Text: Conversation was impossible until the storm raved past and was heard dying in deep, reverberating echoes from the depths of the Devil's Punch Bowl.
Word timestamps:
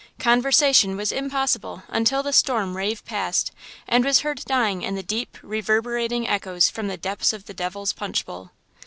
Conversation 0.17 0.97
was 0.97 1.11
impossible 1.11 1.83
until 1.87 2.23
the 2.23 2.33
storm 2.33 2.75
raved 2.75 3.05
past 3.05 3.51
and 3.87 4.03
was 4.03 4.21
heard 4.21 4.41
dying 4.45 4.81
in 4.81 4.95
deep, 5.01 5.37
reverberating 5.43 6.27
echoes 6.27 6.71
from 6.71 6.87
the 6.87 6.97
depths 6.97 7.33
of 7.33 7.45
the 7.45 7.53
Devil's 7.53 7.93
Punch 7.93 8.25
Bowl. 8.25 8.49